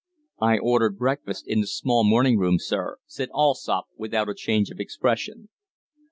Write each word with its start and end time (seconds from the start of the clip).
"I 0.41 0.57
ordered 0.57 0.97
breakfast 0.97 1.45
in 1.47 1.61
the 1.61 1.67
small 1.67 2.03
morning 2.03 2.39
room, 2.39 2.57
sir," 2.57 2.97
said 3.05 3.29
Allsopp, 3.35 3.85
without 3.97 4.29
a 4.29 4.33
change 4.33 4.71
of 4.71 4.79
expression. 4.79 5.49